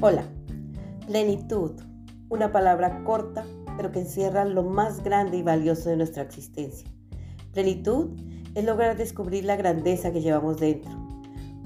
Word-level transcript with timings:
Hola, 0.00 0.22
plenitud, 1.08 1.72
una 2.28 2.52
palabra 2.52 3.02
corta 3.02 3.44
pero 3.76 3.90
que 3.90 3.98
encierra 3.98 4.44
lo 4.44 4.62
más 4.62 5.02
grande 5.02 5.38
y 5.38 5.42
valioso 5.42 5.88
de 5.88 5.96
nuestra 5.96 6.22
existencia. 6.22 6.88
Plenitud 7.52 8.10
es 8.54 8.64
lograr 8.64 8.96
descubrir 8.96 9.44
la 9.44 9.56
grandeza 9.56 10.12
que 10.12 10.20
llevamos 10.20 10.58
dentro. 10.58 10.92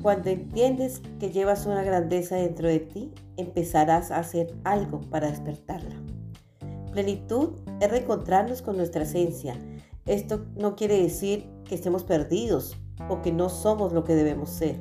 Cuando 0.01 0.31
entiendes 0.31 1.03
que 1.21 1.31
llevas 1.31 1.67
una 1.67 1.83
grandeza 1.83 2.37
dentro 2.37 2.69
de 2.69 2.81
ti, 2.81 3.13
empezarás 3.37 4.11
a 4.11 4.21
hacer 4.21 4.55
algo 4.65 5.03
para 5.11 5.29
despertarla. 5.31 5.97
Plenitud 6.91 7.61
es 7.81 7.91
reencontrarnos 7.91 8.63
con 8.63 8.79
nuestra 8.79 9.03
esencia. 9.03 9.57
Esto 10.07 10.47
no 10.57 10.75
quiere 10.75 11.03
decir 11.03 11.51
que 11.67 11.75
estemos 11.75 12.03
perdidos 12.03 12.79
o 13.11 13.21
que 13.21 13.31
no 13.31 13.51
somos 13.51 13.93
lo 13.93 14.05
que 14.05 14.15
debemos 14.15 14.49
ser. 14.49 14.81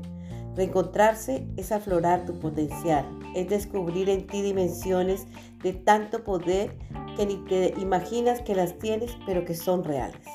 Reencontrarse 0.55 1.47
es 1.57 1.73
aflorar 1.73 2.25
tu 2.25 2.39
potencial, 2.39 3.05
es 3.35 3.49
descubrir 3.49 4.09
en 4.09 4.27
ti 4.27 4.41
dimensiones 4.41 5.27
de 5.63 5.73
tanto 5.73 6.23
poder 6.23 6.77
que 7.16 7.26
ni 7.26 7.38
te 7.45 7.73
imaginas 7.80 8.41
que 8.41 8.55
las 8.55 8.77
tienes, 8.77 9.16
pero 9.26 9.45
que 9.45 9.55
son 9.55 9.84
reales. 9.84 10.26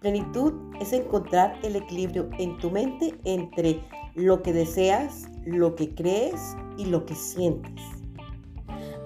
Plenitud 0.00 0.54
es 0.80 0.92
encontrar 0.92 1.58
el 1.62 1.76
equilibrio 1.76 2.28
en 2.38 2.58
tu 2.58 2.70
mente 2.70 3.14
entre 3.24 3.80
lo 4.14 4.42
que 4.42 4.52
deseas, 4.52 5.28
lo 5.44 5.74
que 5.76 5.94
crees 5.94 6.56
y 6.76 6.86
lo 6.86 7.06
que 7.06 7.14
sientes. 7.14 7.82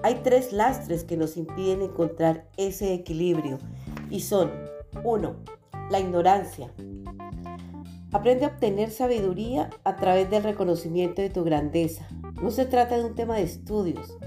Hay 0.03 0.15
tres 0.23 0.53
lastres 0.53 1.03
que 1.03 1.17
nos 1.17 1.37
impiden 1.37 1.81
encontrar 1.81 2.47
ese 2.57 2.93
equilibrio 2.93 3.57
y 4.09 4.21
son, 4.21 4.51
uno, 5.03 5.35
la 5.89 5.99
ignorancia, 5.99 6.71
Aprende 8.13 8.45
a 8.45 8.47
obtener 8.47 8.89
sabiduría 8.89 9.69
a 9.83 9.97
través 9.97 10.29
del 10.29 10.43
reconocimiento 10.43 11.21
de 11.21 11.29
tu 11.29 11.43
grandeza. 11.43 12.07
No 12.41 12.51
se 12.51 12.65
trata 12.65 12.97
de 12.97 13.03
un 13.03 13.15
tema 13.15 13.37
de 13.37 13.43
estudios, 13.43 14.17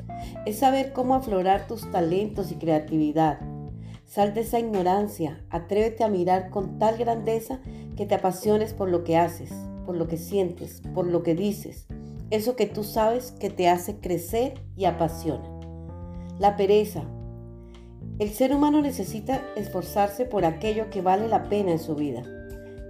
es 0.45 0.59
saber 0.59 0.93
cómo 0.93 1.15
aflorar 1.15 1.67
tus 1.67 1.91
talentos 1.91 2.51
y 2.51 2.57
creatividad. 2.57 3.39
Sal 4.05 4.35
de 4.35 4.41
esa 4.41 4.59
ignorancia, 4.59 5.45
atrévete 5.51 6.03
a 6.03 6.09
mirar 6.09 6.51
con 6.51 6.79
tal 6.79 6.99
grandeza 6.99 7.61
que 7.97 8.07
te 8.07 8.17
apasiones 8.17 8.75
por 8.75 8.89
lo 8.89 9.05
que 9.05 9.17
haces, 9.17 9.53
por 9.87 9.97
lo 9.97 10.09
que 10.09 10.17
sientes, 10.17 10.83
por 10.95 11.07
lo 11.07 11.23
que 11.23 11.37
dices, 11.37 11.87
eso 12.31 12.57
que 12.57 12.67
tú 12.67 12.83
sabes 12.83 13.33
que 13.33 13.51
te 13.51 13.69
hace 13.69 13.97
crecer 13.97 14.55
y 14.77 14.87
apasiona. 14.87 15.49
La 16.39 16.57
pereza. 16.57 17.05
El 18.19 18.31
ser 18.31 18.55
humano 18.55 18.83
necesita 18.83 19.41
esforzarse 19.57 20.25
por 20.25 20.45
aquello 20.45 20.91
que 20.91 21.03
vale 21.03 21.29
la 21.29 21.49
pena 21.49 21.73
en 21.73 21.79
su 21.79 21.95
vida. 21.95 22.23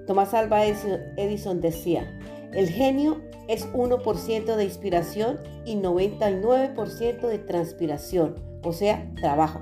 Tomás 0.07 0.35
Alba 0.35 0.65
Edison 0.65 1.61
decía, 1.61 2.19
el 2.53 2.69
genio 2.69 3.21
es 3.51 3.71
1% 3.73 4.57
de 4.57 4.65
inspiración 4.65 5.41
y 5.65 5.77
99% 5.77 7.27
de 7.27 7.39
transpiración, 7.39 8.37
o 8.63 8.73
sea, 8.73 9.11
trabajo, 9.17 9.61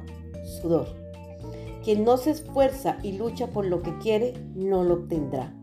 sudor. 0.60 0.88
Quien 1.82 2.04
no 2.04 2.16
se 2.16 2.30
esfuerza 2.30 2.98
y 3.02 3.12
lucha 3.12 3.46
por 3.46 3.64
lo 3.64 3.82
que 3.82 3.96
quiere, 3.98 4.34
no 4.54 4.84
lo 4.84 4.94
obtendrá. 4.94 5.54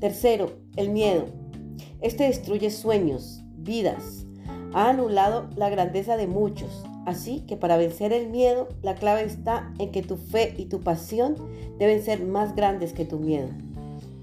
Tercero, 0.00 0.50
el 0.76 0.90
miedo. 0.90 1.26
Este 2.00 2.24
destruye 2.24 2.70
sueños, 2.70 3.42
vidas. 3.56 4.26
Ha 4.74 4.88
anulado 4.88 5.48
la 5.54 5.70
grandeza 5.70 6.16
de 6.16 6.26
muchos 6.26 6.84
Así 7.04 7.40
que 7.40 7.56
para 7.56 7.76
vencer 7.76 8.12
el 8.12 8.28
miedo, 8.28 8.68
la 8.82 8.94
clave 8.94 9.24
está 9.24 9.72
en 9.78 9.90
que 9.90 10.02
tu 10.02 10.16
fe 10.16 10.54
y 10.56 10.66
tu 10.66 10.80
pasión 10.80 11.34
deben 11.78 12.02
ser 12.02 12.24
más 12.24 12.54
grandes 12.54 12.92
que 12.92 13.04
tu 13.04 13.18
miedo. 13.18 13.48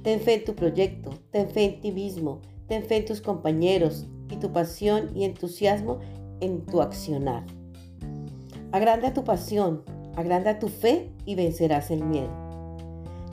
Ten 0.03 0.21
fe 0.21 0.35
en 0.35 0.45
tu 0.45 0.55
proyecto, 0.55 1.11
ten 1.31 1.49
fe 1.49 1.65
en 1.65 1.81
ti 1.81 1.91
mismo, 1.91 2.41
ten 2.67 2.83
fe 2.83 2.97
en 2.97 3.05
tus 3.05 3.21
compañeros 3.21 4.07
y 4.29 4.37
tu 4.37 4.51
pasión 4.51 5.11
y 5.15 5.25
entusiasmo 5.25 5.99
en 6.39 6.65
tu 6.65 6.81
accionar. 6.81 7.45
Agranda 8.71 9.13
tu 9.13 9.23
pasión, 9.23 9.83
agranda 10.15 10.59
tu 10.59 10.67
fe 10.69 11.11
y 11.25 11.35
vencerás 11.35 11.91
el 11.91 12.03
miedo. 12.03 12.31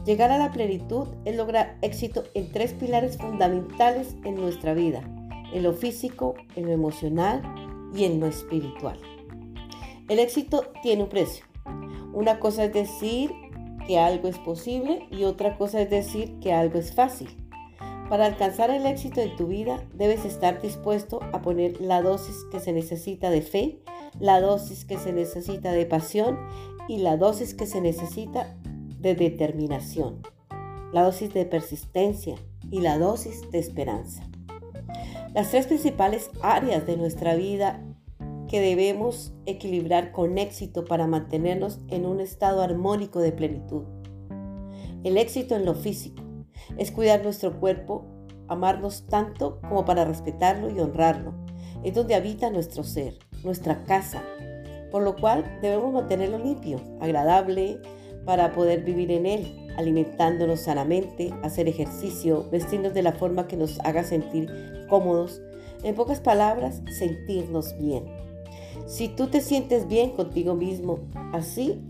Llegar 0.05 0.31
a 0.31 0.39
la 0.39 0.53
plenitud 0.53 1.09
es 1.25 1.37
lograr 1.37 1.79
éxito 1.83 2.25
en 2.35 2.51
tres 2.53 2.73
pilares 2.73 3.19
fundamentales 3.19 4.17
en 4.25 4.37
nuestra 4.37 4.73
vida, 4.73 5.03
en 5.53 5.63
lo 5.63 5.73
físico, 5.73 6.35
en 6.55 6.67
lo 6.67 6.73
emocional 6.73 7.43
y 7.95 8.05
en 8.05 8.21
lo 8.21 8.27
espiritual. 8.27 8.99
El 10.09 10.21
éxito 10.21 10.71
tiene 10.83 11.03
un 11.03 11.09
precio. 11.09 11.45
Una 12.13 12.39
cosa 12.39 12.65
es 12.65 12.73
decir 12.73 13.33
que 13.87 13.99
algo 13.99 14.29
es 14.29 14.39
posible 14.39 15.07
y 15.11 15.25
otra 15.25 15.57
cosa 15.57 15.81
es 15.81 15.91
decir 15.91 16.39
que 16.41 16.53
algo 16.53 16.79
es 16.79 16.93
fácil. 16.93 17.29
Para 18.09 18.27
alcanzar 18.27 18.71
el 18.71 18.87
éxito 18.87 19.21
en 19.21 19.35
tu 19.37 19.49
vida 19.49 19.83
debes 19.95 20.25
estar 20.25 20.63
dispuesto 20.63 21.21
a 21.33 21.43
poner 21.43 21.81
la 21.81 22.03
dosis 22.03 22.37
que 22.53 22.61
se 22.61 22.73
necesita 22.73 23.31
de 23.31 23.43
fe, 23.43 23.81
la 24.21 24.41
dosis 24.41 24.85
que 24.85 24.97
se 24.97 25.13
necesita 25.13 25.73
de 25.73 25.87
pasión 25.87 26.39
y 26.89 26.99
la 26.99 27.17
dosis 27.17 27.55
que 27.55 27.67
se 27.67 27.81
necesita 27.81 28.57
de 29.01 29.15
determinación, 29.15 30.23
la 30.93 31.03
dosis 31.03 31.35
de 31.35 31.47
persistencia 31.47 32.37
y 32.71 32.81
la 32.81 32.99
dosis 32.99 33.51
de 33.51 33.59
esperanza. 33.59 34.23
Las 35.35 35.51
tres 35.51 35.67
principales 35.67 36.31
áreas 36.43 36.87
de 36.87 36.97
nuestra 36.97 37.35
vida 37.35 37.83
que 38.49 38.61
debemos 38.61 39.33
equilibrar 39.47 40.13
con 40.13 40.39
éxito 40.39 40.85
para 40.85 41.07
mantenernos 41.07 41.81
en 41.89 42.07
un 42.07 42.21
estado 42.21 42.63
armónico 42.63 43.21
de 43.21 43.33
plenitud. 43.33 43.85
El 45.05 45.17
éxito 45.19 45.57
en 45.57 45.65
lo 45.65 45.75
físico 45.75 46.23
es 46.79 46.91
cuidar 46.91 47.23
nuestro 47.23 47.59
cuerpo, 47.59 48.05
amarnos 48.49 49.07
tanto 49.07 49.61
como 49.61 49.85
para 49.85 50.05
respetarlo 50.05 50.71
y 50.71 50.81
honrarlo. 50.81 51.35
Es 51.85 51.95
donde 51.95 52.15
habita 52.15 52.51
nuestro 52.51 52.83
ser, 52.85 53.19
nuestra 53.45 53.85
casa, 53.85 54.23
por 54.91 55.03
lo 55.03 55.17
cual 55.17 55.59
debemos 55.63 55.93
mantenerlo 55.93 56.39
limpio, 56.39 56.81
agradable, 57.01 57.81
para 58.25 58.53
poder 58.53 58.83
vivir 58.83 59.13
en 59.13 59.25
él, 59.25 59.69
alimentándonos 59.77 60.61
sanamente, 60.61 61.33
hacer 61.43 61.69
ejercicio, 61.69 62.49
vestirnos 62.51 62.93
de 62.93 63.03
la 63.03 63.13
forma 63.13 63.47
que 63.47 63.57
nos 63.57 63.79
haga 63.81 64.03
sentir 64.03 64.51
cómodos, 64.91 65.41
en 65.85 65.95
pocas 65.95 66.21
palabras, 66.21 66.83
sentirnos 66.99 67.79
bien. 67.79 68.05
Si 68.87 69.09
tú 69.09 69.29
te 69.29 69.41
sientes 69.41 69.89
bien 69.89 70.11
contigo 70.11 70.55
mismo, 70.55 71.01
así 71.33 71.81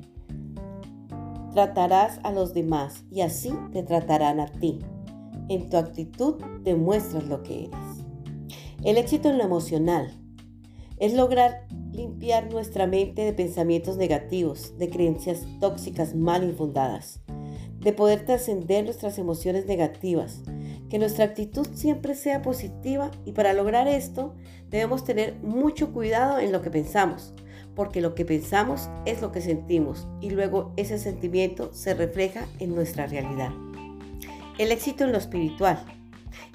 tratarás 1.52 2.20
a 2.22 2.32
los 2.32 2.54
demás 2.54 3.04
y 3.10 3.22
así 3.22 3.52
te 3.72 3.82
tratarán 3.82 4.40
a 4.40 4.46
ti. 4.46 4.78
En 5.48 5.68
tu 5.70 5.76
actitud 5.76 6.36
demuestras 6.62 7.24
lo 7.28 7.42
que 7.42 7.64
eres. 7.64 8.04
El 8.84 8.98
éxito 8.98 9.30
en 9.30 9.38
lo 9.38 9.44
emocional 9.44 10.12
es 10.98 11.14
lograr 11.14 11.66
limpiar 11.92 12.52
nuestra 12.52 12.86
mente 12.86 13.22
de 13.22 13.32
pensamientos 13.32 13.96
negativos, 13.96 14.76
de 14.78 14.90
creencias 14.90 15.46
tóxicas 15.60 16.14
mal 16.14 16.44
infundadas, 16.44 17.20
de 17.80 17.92
poder 17.92 18.24
trascender 18.24 18.84
nuestras 18.84 19.18
emociones 19.18 19.66
negativas, 19.66 20.42
que 20.88 20.98
nuestra 20.98 21.24
actitud 21.24 21.66
siempre 21.74 22.14
sea 22.14 22.42
positiva 22.42 23.10
y 23.24 23.32
para 23.32 23.52
lograr 23.52 23.88
esto 23.88 24.34
debemos 24.70 25.04
tener 25.04 25.34
mucho 25.42 25.92
cuidado 25.92 26.38
en 26.38 26.52
lo 26.52 26.62
que 26.62 26.70
pensamos, 26.70 27.34
porque 27.74 28.00
lo 28.00 28.14
que 28.14 28.24
pensamos 28.24 28.88
es 29.04 29.20
lo 29.20 29.32
que 29.32 29.40
sentimos 29.40 30.06
y 30.20 30.30
luego 30.30 30.72
ese 30.76 30.98
sentimiento 30.98 31.72
se 31.72 31.94
refleja 31.94 32.46
en 32.58 32.74
nuestra 32.74 33.06
realidad. 33.06 33.50
El 34.58 34.72
éxito 34.72 35.04
en 35.04 35.12
lo 35.12 35.18
espiritual 35.18 35.84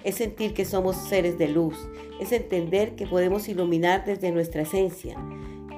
es 0.04 0.16
sentir 0.16 0.54
que 0.54 0.66
somos 0.66 0.96
seres 0.96 1.38
de 1.38 1.48
luz, 1.48 1.78
es 2.20 2.32
entender 2.32 2.96
que 2.96 3.06
podemos 3.06 3.48
iluminar 3.48 4.06
desde 4.06 4.32
nuestra 4.32 4.64
esencia, 4.64 5.16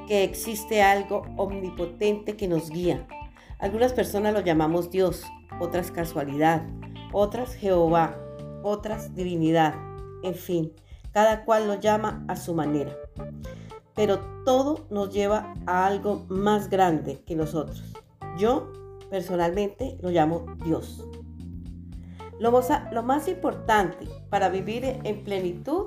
que 0.08 0.24
existe 0.24 0.82
algo 0.82 1.26
omnipotente 1.38 2.36
que 2.36 2.48
nos 2.48 2.70
guía. 2.70 3.06
Algunas 3.60 3.94
personas 3.94 4.34
lo 4.34 4.42
llamamos 4.42 4.90
Dios, 4.90 5.24
otras 5.60 5.92
casualidad, 5.92 6.64
otras 7.12 7.56
Jehová, 7.56 8.23
otras 8.64 9.16
divinidad, 9.16 9.76
en 10.24 10.36
fin, 10.36 10.74
cada 11.12 11.46
cual 11.46 11.68
lo 11.68 11.76
llama 11.76 12.26
a 12.28 12.36
su 12.36 12.54
manera. 12.54 12.96
Pero 13.96 14.20
todo 14.44 14.88
nos 14.90 15.14
lleva 15.14 15.54
a 15.68 15.86
algo 15.86 16.26
más 16.28 16.70
grande 16.70 17.22
que 17.26 17.36
nosotros. 17.36 17.94
Yo 18.38 18.72
personalmente 19.10 19.98
lo 20.02 20.10
llamo 20.10 20.46
Dios. 20.66 21.08
Lo, 22.40 22.52
lo 22.92 23.04
más 23.04 23.28
importante 23.28 24.08
para 24.30 24.50
vivir 24.50 25.00
en 25.04 25.24
plenitud 25.24 25.86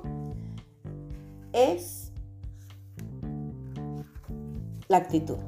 es 1.53 2.13
la 4.89 4.99
actitud. 4.99 5.39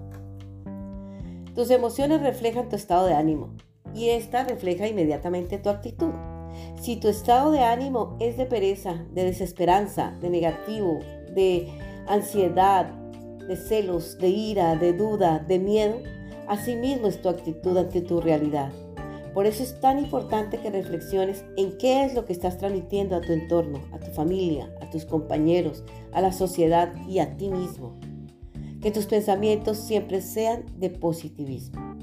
Tus 1.55 1.71
emociones 1.71 2.23
reflejan 2.23 2.69
tu 2.69 2.77
estado 2.77 3.07
de 3.07 3.15
ánimo 3.15 3.55
y 3.95 4.11
esta 4.11 4.45
refleja 4.45 4.87
inmediatamente 4.87 5.59
tu 5.59 5.71
actitud. 5.71 6.13
Si 6.81 6.97
tu 6.97 7.09
estado 7.09 7.51
de 7.51 7.61
ánimo 7.61 8.17
es 8.21 8.37
de 8.37 8.47
pereza, 8.47 9.05
de 9.13 9.25
desesperanza, 9.25 10.17
de 10.21 10.31
negativo, 10.31 11.01
de 11.35 11.69
ansiedad, 12.07 12.87
de 13.47 13.57
celos, 13.57 14.19
de 14.19 14.29
ira, 14.29 14.77
de 14.77 14.93
duda, 14.93 15.39
de 15.39 15.59
miedo, 15.59 15.97
así 16.47 16.77
mismo 16.77 17.09
es 17.09 17.21
tu 17.21 17.29
actitud 17.29 17.77
ante 17.77 18.01
tu 18.01 18.21
realidad. 18.21 18.73
Por 19.35 19.47
eso 19.47 19.63
es 19.63 19.79
tan 19.81 19.99
importante 19.99 20.59
que 20.59 20.71
reflexiones 20.71 21.45
en 21.57 21.77
qué 21.79 22.05
es 22.05 22.15
lo 22.15 22.25
que 22.25 22.33
estás 22.33 22.59
transmitiendo 22.59 23.15
a 23.15 23.21
tu 23.21 23.33
entorno, 23.33 23.81
a 23.93 23.99
tu 23.99 24.11
familia, 24.11 24.69
a 24.81 24.91
tus 24.91 25.05
compañeros, 25.05 25.85
a 26.13 26.21
la 26.21 26.33
sociedad 26.33 26.93
y 27.07 27.21
a 27.21 27.37
ti 27.37 27.49
mismo. 27.49 27.99
Que 28.81 28.91
tus 28.91 29.07
pensamientos 29.07 29.77
siempre 29.77 30.23
sean 30.23 30.65
de 30.79 30.91
positivismo. 30.91 31.97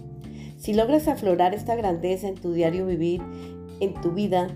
Si 0.57 0.73
logras 0.73 1.07
aflorar 1.07 1.53
esta 1.53 1.75
grandeza 1.75 2.27
en 2.27 2.35
tu 2.35 2.53
diario 2.53 2.85
vivir, 2.85 3.21
en 3.79 3.93
tu 3.95 4.11
vida, 4.11 4.47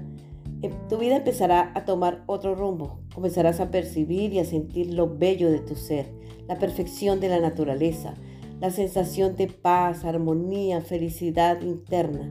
tu 0.89 0.97
vida 0.97 1.17
empezará 1.17 1.71
a 1.75 1.85
tomar 1.85 2.23
otro 2.25 2.55
rumbo. 2.55 2.99
Comenzarás 3.13 3.59
a 3.59 3.71
percibir 3.71 4.33
y 4.33 4.39
a 4.39 4.45
sentir 4.45 4.93
lo 4.93 5.17
bello 5.17 5.49
de 5.51 5.59
tu 5.59 5.75
ser, 5.75 6.11
la 6.47 6.57
perfección 6.57 7.19
de 7.19 7.29
la 7.29 7.39
naturaleza, 7.39 8.15
la 8.59 8.71
sensación 8.71 9.35
de 9.35 9.47
paz, 9.47 10.03
armonía, 10.03 10.81
felicidad 10.81 11.61
interna, 11.61 12.29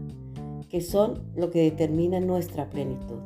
que 0.69 0.81
son 0.81 1.23
lo 1.35 1.51
que 1.51 1.63
determina 1.63 2.21
nuestra 2.21 2.69
plenitud. 2.69 3.21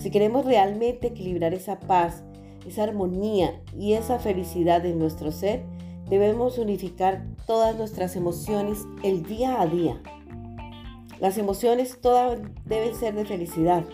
Si 0.00 0.10
queremos 0.10 0.44
realmente 0.44 1.08
equilibrar 1.08 1.54
esa 1.54 1.80
paz, 1.80 2.22
esa 2.66 2.82
armonía 2.84 3.62
y 3.78 3.92
esa 3.92 4.18
felicidad 4.18 4.84
en 4.84 4.98
nuestro 4.98 5.30
ser, 5.30 5.64
debemos 6.08 6.58
unificar 6.58 7.26
todas 7.46 7.76
nuestras 7.76 8.16
emociones 8.16 8.78
el 9.02 9.24
día 9.24 9.60
a 9.60 9.66
día. 9.66 10.00
Las 11.18 11.38
emociones 11.38 12.00
todas 12.00 12.38
deben 12.64 12.94
ser 12.94 13.14
de 13.14 13.24
felicidad, 13.24 13.84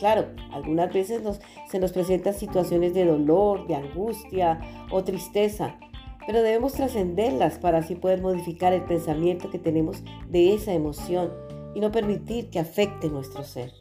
Claro, 0.00 0.28
algunas 0.50 0.90
veces 0.94 1.20
se 1.68 1.78
nos 1.78 1.92
presentan 1.92 2.32
situaciones 2.32 2.94
de 2.94 3.04
dolor, 3.04 3.66
de 3.66 3.74
angustia 3.74 4.58
o 4.90 5.04
tristeza, 5.04 5.78
pero 6.26 6.40
debemos 6.40 6.72
trascenderlas 6.72 7.58
para 7.58 7.80
así 7.80 7.96
poder 7.96 8.22
modificar 8.22 8.72
el 8.72 8.82
pensamiento 8.84 9.50
que 9.50 9.58
tenemos 9.58 10.02
de 10.30 10.54
esa 10.54 10.72
emoción 10.72 11.30
y 11.74 11.80
no 11.80 11.92
permitir 11.92 12.48
que 12.48 12.60
afecte 12.60 13.10
nuestro 13.10 13.44
ser. 13.44 13.74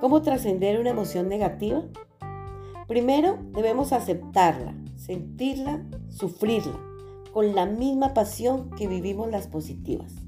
¿Cómo 0.00 0.20
trascender 0.20 0.80
una 0.80 0.90
emoción 0.90 1.28
negativa? 1.28 1.84
Primero 2.88 3.38
debemos 3.52 3.92
aceptarla, 3.92 4.74
sentirla, 4.96 5.86
sufrirla, 6.08 6.80
con 7.32 7.54
la 7.54 7.66
misma 7.66 8.14
pasión 8.14 8.70
que 8.70 8.88
vivimos 8.88 9.30
las 9.30 9.46
positivas. 9.46 10.23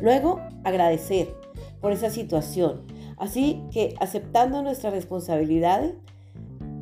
Luego, 0.00 0.40
agradecer 0.64 1.34
por 1.80 1.92
esa 1.92 2.10
situación, 2.10 2.86
Así 3.20 3.62
que 3.70 3.94
aceptando 4.00 4.62
nuestras 4.62 4.94
responsabilidades, 4.94 5.92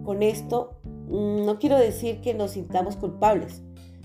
con 0.04 0.22
esto 0.22 0.78
mm, 0.84 1.44
no 1.44 1.58
quiero 1.58 1.76
decir 1.76 2.20
que 2.20 2.32
nos 2.32 2.52
sintamos 2.52 2.94
culpables, 2.94 3.60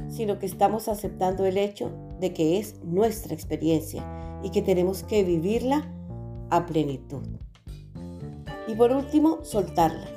sino 0.10 0.40
que 0.40 0.48
estamos 0.48 0.88
aceptando 0.88 1.46
el 1.46 1.58
hecho 1.58 1.92
de 2.20 2.34
que 2.34 2.58
es 2.58 2.84
nuestra 2.84 3.36
experiencia 3.36 4.04
y 4.42 4.50
que 4.50 4.64
tenemos 4.64 5.04
que 5.04 5.24
vivirla 5.24 5.88
a 6.50 6.66
plenitud. 6.66 7.22
Y 8.68 8.74
por 8.74 8.92
último, 8.92 9.44
soltarla. 9.44 10.08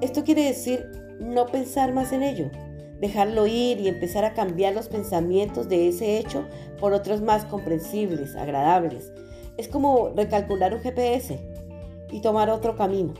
Esto 0.00 0.24
quiere 0.24 0.42
decir 0.42 0.84
no 1.20 1.46
pensar 1.46 1.94
más 1.94 2.12
en 2.12 2.24
ello, 2.24 2.50
dejarlo 3.02 3.48
ir 3.48 3.80
y 3.80 3.88
empezar 3.88 4.24
a 4.24 4.32
cambiar 4.32 4.74
los 4.74 4.86
pensamientos 4.86 5.68
de 5.68 5.88
ese 5.88 6.18
hecho 6.18 6.46
por 6.78 6.92
otros 6.92 7.20
más 7.20 7.44
comprensibles, 7.44 8.36
agradables. 8.36 9.12
Es 9.58 9.66
como 9.66 10.10
recalcular 10.10 10.72
un 10.72 10.80
GPS 10.82 11.40
y 12.12 12.20
tomar 12.20 12.48
otro 12.48 12.76
camino, 12.76 13.12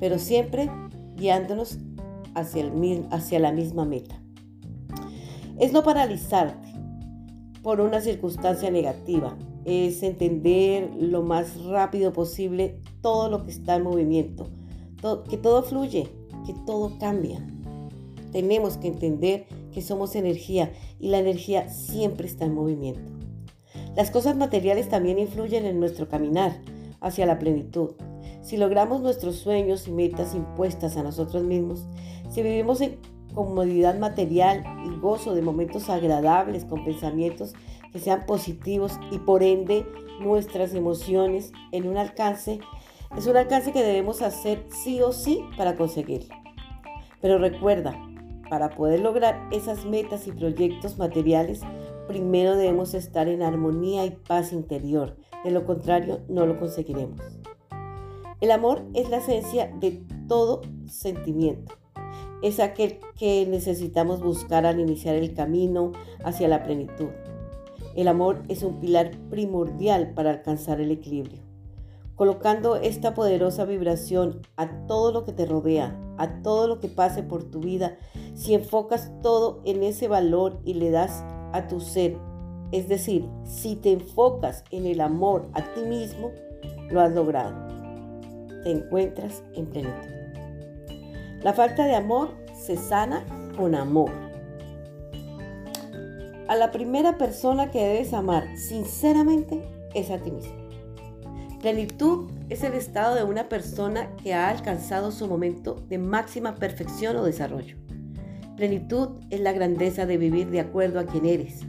pero 0.00 0.18
siempre 0.18 0.68
guiándonos 1.14 1.78
hacia, 2.34 2.62
el, 2.62 3.06
hacia 3.12 3.38
la 3.38 3.52
misma 3.52 3.84
meta. 3.84 4.20
Es 5.56 5.72
no 5.72 5.84
paralizarte 5.84 6.74
por 7.62 7.80
una 7.80 8.00
circunstancia 8.00 8.72
negativa, 8.72 9.38
es 9.66 10.02
entender 10.02 10.90
lo 10.98 11.22
más 11.22 11.62
rápido 11.62 12.12
posible 12.12 12.80
todo 13.02 13.30
lo 13.30 13.44
que 13.44 13.52
está 13.52 13.76
en 13.76 13.84
movimiento, 13.84 14.48
que 15.28 15.36
todo 15.36 15.62
fluye, 15.62 16.08
que 16.44 16.54
todo 16.66 16.98
cambia. 16.98 17.40
Tenemos 18.32 18.76
que 18.76 18.88
entender 18.88 19.46
que 19.72 19.82
somos 19.82 20.14
energía 20.14 20.72
y 20.98 21.08
la 21.08 21.18
energía 21.18 21.68
siempre 21.68 22.26
está 22.26 22.44
en 22.44 22.54
movimiento. 22.54 23.12
Las 23.96 24.10
cosas 24.10 24.36
materiales 24.36 24.88
también 24.88 25.18
influyen 25.18 25.66
en 25.66 25.80
nuestro 25.80 26.08
caminar, 26.08 26.60
hacia 27.00 27.26
la 27.26 27.38
plenitud. 27.38 27.90
Si 28.42 28.56
logramos 28.56 29.00
nuestros 29.00 29.36
sueños 29.36 29.88
y 29.88 29.92
metas 29.92 30.34
impuestas 30.34 30.96
a 30.96 31.02
nosotros 31.02 31.42
mismos, 31.42 31.86
si 32.30 32.42
vivimos 32.42 32.80
en 32.80 32.98
comodidad 33.34 33.98
material 33.98 34.64
y 34.84 35.00
gozo 35.00 35.34
de 35.34 35.42
momentos 35.42 35.88
agradables 35.88 36.64
con 36.64 36.84
pensamientos 36.84 37.52
que 37.92 37.98
sean 37.98 38.26
positivos 38.26 38.98
y 39.10 39.18
por 39.18 39.42
ende 39.42 39.86
nuestras 40.20 40.74
emociones 40.74 41.52
en 41.72 41.88
un 41.88 41.96
alcance, 41.96 42.60
es 43.16 43.26
un 43.26 43.36
alcance 43.36 43.72
que 43.72 43.82
debemos 43.82 44.22
hacer 44.22 44.66
sí 44.68 45.00
o 45.00 45.12
sí 45.12 45.40
para 45.56 45.74
conseguirlo. 45.74 46.34
Pero 47.20 47.38
recuerda, 47.38 47.98
para 48.50 48.70
poder 48.70 49.00
lograr 49.00 49.48
esas 49.52 49.86
metas 49.86 50.26
y 50.26 50.32
proyectos 50.32 50.98
materiales, 50.98 51.60
primero 52.08 52.56
debemos 52.56 52.92
estar 52.92 53.28
en 53.28 53.42
armonía 53.42 54.04
y 54.04 54.10
paz 54.10 54.52
interior. 54.52 55.16
De 55.44 55.52
lo 55.52 55.64
contrario, 55.64 56.20
no 56.28 56.44
lo 56.44 56.58
conseguiremos. 56.58 57.20
El 58.40 58.50
amor 58.50 58.82
es 58.92 59.08
la 59.08 59.18
esencia 59.18 59.72
de 59.80 60.02
todo 60.26 60.62
sentimiento. 60.86 61.74
Es 62.42 62.58
aquel 62.58 62.98
que 63.16 63.46
necesitamos 63.46 64.20
buscar 64.20 64.66
al 64.66 64.80
iniciar 64.80 65.14
el 65.14 65.32
camino 65.32 65.92
hacia 66.24 66.48
la 66.48 66.64
plenitud. 66.64 67.08
El 67.94 68.08
amor 68.08 68.42
es 68.48 68.62
un 68.62 68.80
pilar 68.80 69.12
primordial 69.30 70.12
para 70.14 70.30
alcanzar 70.30 70.80
el 70.80 70.90
equilibrio. 70.90 71.49
Colocando 72.20 72.76
esta 72.76 73.14
poderosa 73.14 73.64
vibración 73.64 74.42
a 74.58 74.86
todo 74.86 75.10
lo 75.10 75.24
que 75.24 75.32
te 75.32 75.46
rodea, 75.46 75.98
a 76.18 76.42
todo 76.42 76.68
lo 76.68 76.78
que 76.78 76.88
pase 76.88 77.22
por 77.22 77.44
tu 77.44 77.60
vida, 77.60 77.96
si 78.34 78.52
enfocas 78.52 79.10
todo 79.22 79.62
en 79.64 79.82
ese 79.82 80.06
valor 80.06 80.60
y 80.62 80.74
le 80.74 80.90
das 80.90 81.24
a 81.54 81.66
tu 81.66 81.80
ser. 81.80 82.18
Es 82.72 82.90
decir, 82.90 83.26
si 83.44 83.74
te 83.74 83.92
enfocas 83.92 84.64
en 84.70 84.84
el 84.84 85.00
amor 85.00 85.48
a 85.54 85.62
ti 85.72 85.80
mismo, 85.80 86.30
lo 86.90 87.00
has 87.00 87.10
logrado. 87.10 87.54
Te 88.64 88.70
encuentras 88.70 89.42
en 89.54 89.64
plenitud. 89.64 90.10
La 91.42 91.54
falta 91.54 91.86
de 91.86 91.94
amor 91.94 92.34
se 92.52 92.76
sana 92.76 93.24
con 93.56 93.74
amor. 93.74 94.10
A 96.48 96.54
la 96.54 96.70
primera 96.70 97.16
persona 97.16 97.70
que 97.70 97.82
debes 97.82 98.12
amar 98.12 98.46
sinceramente 98.58 99.66
es 99.94 100.10
a 100.10 100.18
ti 100.18 100.30
mismo. 100.30 100.59
Plenitud 101.60 102.30
es 102.48 102.64
el 102.64 102.72
estado 102.72 103.14
de 103.14 103.22
una 103.22 103.50
persona 103.50 104.16
que 104.16 104.32
ha 104.32 104.48
alcanzado 104.48 105.12
su 105.12 105.26
momento 105.26 105.84
de 105.90 105.98
máxima 105.98 106.54
perfección 106.54 107.16
o 107.16 107.24
desarrollo. 107.24 107.76
Plenitud 108.56 109.20
es 109.28 109.40
la 109.40 109.52
grandeza 109.52 110.06
de 110.06 110.16
vivir 110.16 110.48
de 110.48 110.60
acuerdo 110.60 111.00
a 111.00 111.04
quien 111.04 111.26
eres, 111.26 111.60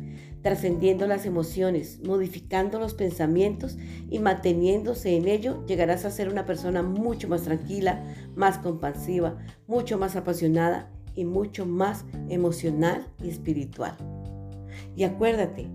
trascendiendo 0.41 1.07
las 1.07 1.25
emociones, 1.25 1.99
modificando 2.05 2.79
los 2.79 2.93
pensamientos 2.93 3.77
y 4.09 4.19
manteniéndose 4.19 5.17
en 5.17 5.27
ello, 5.27 5.65
llegarás 5.65 6.05
a 6.05 6.11
ser 6.11 6.29
una 6.29 6.45
persona 6.45 6.83
mucho 6.83 7.27
más 7.27 7.41
tranquila, 7.41 8.01
más 8.33 8.59
compasiva, 8.59 9.39
mucho 9.67 9.97
más 9.97 10.15
apasionada 10.15 10.89
y 11.15 11.25
mucho 11.25 11.65
más 11.65 12.05
emocional 12.29 13.07
y 13.21 13.27
espiritual. 13.27 13.97
Y 14.95 15.03
acuérdate 15.03 15.67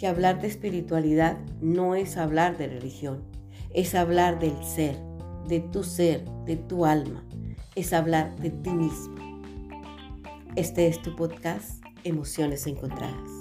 que 0.00 0.06
hablar 0.06 0.40
de 0.40 0.48
espiritualidad 0.48 1.36
no 1.60 1.94
es 1.94 2.16
hablar 2.16 2.56
de 2.56 2.68
religión, 2.68 3.37
es 3.72 3.94
hablar 3.94 4.38
del 4.38 4.64
ser, 4.64 4.96
de 5.46 5.60
tu 5.60 5.84
ser, 5.84 6.24
de 6.44 6.56
tu 6.56 6.86
alma, 6.86 7.24
es 7.74 7.92
hablar 7.92 8.34
de 8.36 8.50
ti 8.50 8.70
mismo. 8.70 9.16
Este 10.56 10.88
es 10.88 11.00
tu 11.02 11.14
podcast, 11.14 11.82
Emociones 12.04 12.66
Encontradas. 12.66 13.37